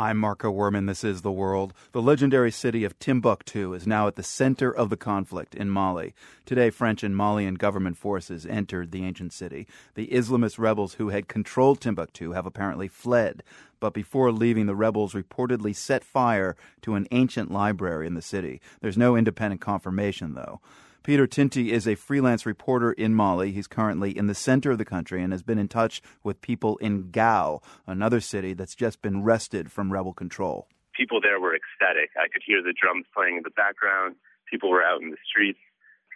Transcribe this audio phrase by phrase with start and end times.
[0.00, 0.86] I'm Marco Werman.
[0.86, 1.74] This is The World.
[1.92, 6.14] The legendary city of Timbuktu is now at the center of the conflict in Mali.
[6.46, 9.66] Today, French and Malian government forces entered the ancient city.
[9.96, 13.42] The Islamist rebels who had controlled Timbuktu have apparently fled.
[13.78, 18.62] But before leaving, the rebels reportedly set fire to an ancient library in the city.
[18.80, 20.62] There's no independent confirmation, though.
[21.02, 23.52] Peter Tinti is a freelance reporter in Mali.
[23.52, 26.76] He's currently in the center of the country and has been in touch with people
[26.76, 30.68] in Gao, another city that's just been wrested from rebel control.
[30.94, 32.10] People there were ecstatic.
[32.20, 34.16] I could hear the drums playing in the background.
[34.50, 35.58] People were out in the streets.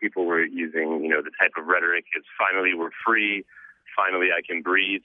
[0.01, 3.45] People were using, you know, the type of rhetoric is finally we're free,
[3.97, 5.03] finally I can breathe.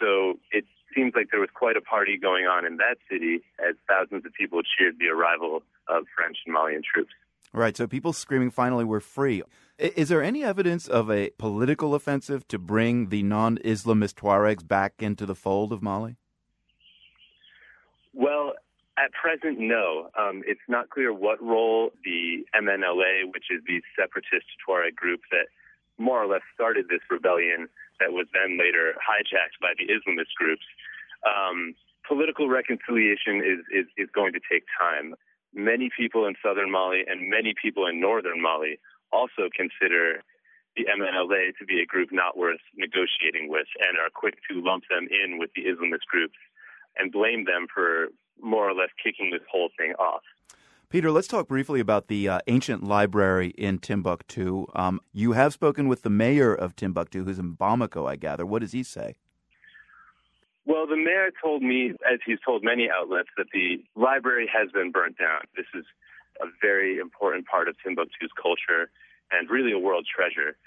[0.00, 0.64] So it
[0.94, 4.32] seems like there was quite a party going on in that city as thousands of
[4.32, 7.12] people cheered the arrival of French and Malian troops.
[7.52, 7.76] Right.
[7.76, 9.42] So people screaming, finally, we're free.
[9.78, 14.94] Is there any evidence of a political offensive to bring the non Islamist Tuaregs back
[14.98, 16.16] into the fold of Mali?
[18.12, 18.54] Well,
[18.98, 20.10] at present, no.
[20.18, 25.46] Um, it's not clear what role the MNLA, which is the separatist Tuareg group that
[25.96, 27.68] more or less started this rebellion
[28.00, 30.64] that was then later hijacked by the Islamist groups.
[31.26, 31.74] Um,
[32.06, 35.14] political reconciliation is, is, is going to take time
[35.54, 38.78] many people in southern Mali and many people in northern Mali
[39.12, 40.22] also consider
[40.76, 44.84] the MNLA to be a group not worth negotiating with and are quick to lump
[44.88, 46.36] them in with the Islamist groups
[46.96, 48.08] and blame them for
[48.40, 50.22] more or less kicking this whole thing off.
[50.90, 54.66] Peter, let's talk briefly about the uh, ancient library in Timbuktu.
[54.74, 58.46] Um, you have spoken with the mayor of Timbuktu, who's in Bamako, I gather.
[58.46, 59.16] What does he say?
[60.68, 64.92] Well, the mayor told me, as he's told many outlets, that the library has been
[64.92, 65.48] burnt down.
[65.56, 65.86] This is
[66.42, 68.90] a very important part of Timbuktu's culture
[69.32, 70.58] and really a world treasure.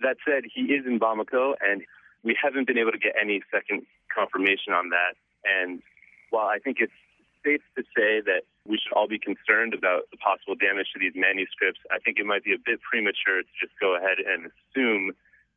[0.00, 1.84] That said, he is in Bamako, and
[2.24, 5.20] we haven't been able to get any second confirmation on that.
[5.44, 5.82] And
[6.30, 6.96] while I think it's
[7.44, 11.12] safe to say that we should all be concerned about the possible damage to these
[11.14, 15.12] manuscripts, I think it might be a bit premature to just go ahead and assume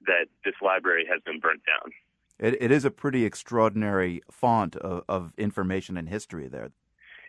[0.06, 1.95] that this library has been burnt down.
[2.39, 6.72] It, it is a pretty extraordinary font of, of information and history there.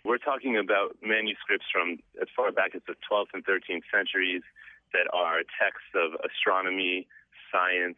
[0.04, 4.42] We're talking about manuscripts from as far back as the 12th and 13th centuries
[4.92, 7.06] that are texts of astronomy,
[7.52, 7.96] science,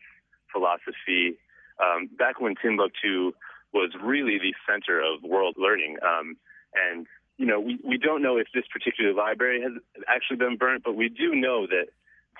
[0.50, 1.38] philosophy.
[1.82, 3.32] Um, back when Timbuktu
[3.72, 5.96] was really the center of world learning.
[6.02, 6.36] Um,
[6.74, 7.06] and,
[7.38, 9.72] you know, we, we don't know if this particular library has
[10.08, 11.86] actually been burnt, but we do know that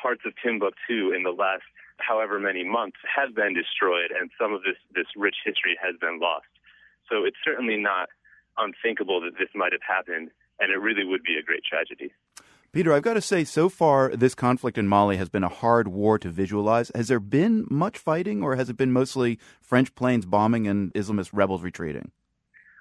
[0.01, 1.63] parts of Timbuktu in the last
[2.07, 6.19] however many months have been destroyed, and some of this, this rich history has been
[6.21, 6.51] lost.
[7.09, 8.09] So it's certainly not
[8.59, 12.13] unthinkable that this might have happened, and it really would be a great tragedy.
[12.73, 15.89] Peter, I've got to say, so far, this conflict in Mali has been a hard
[15.89, 16.91] war to visualize.
[16.95, 21.31] Has there been much fighting, or has it been mostly French planes bombing and Islamist
[21.35, 22.13] rebels retreating?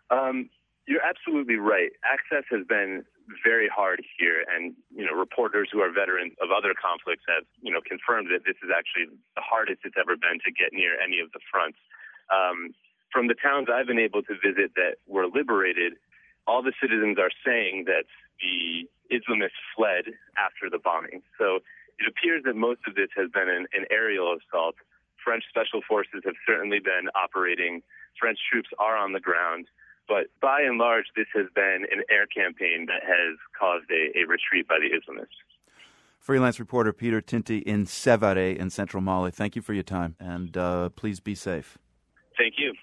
[0.10, 0.50] Um,
[0.92, 1.96] you're absolutely right.
[2.04, 3.08] Access has been
[3.40, 7.72] very hard here, and you know, reporters who are veterans of other conflicts have you
[7.72, 11.24] know confirmed that this is actually the hardest it's ever been to get near any
[11.24, 11.80] of the fronts.
[12.28, 12.76] Um,
[13.08, 15.96] from the towns I've been able to visit that were liberated,
[16.44, 18.04] all the citizens are saying that
[18.44, 21.24] the Islamists fled after the bombing.
[21.40, 21.64] So
[22.04, 24.76] it appears that most of this has been an, an aerial assault.
[25.24, 27.80] French special forces have certainly been operating.
[28.20, 29.68] French troops are on the ground.
[30.08, 34.28] But by and large, this has been an air campaign that has caused a, a
[34.28, 35.28] retreat by the Islamists.
[36.20, 39.32] Freelance reporter Peter Tinti in Sevare in central Mali.
[39.32, 41.78] Thank you for your time, and uh, please be safe.
[42.38, 42.74] Thank you.